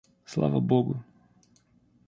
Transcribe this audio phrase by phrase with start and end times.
[0.25, 1.03] Слава Богу.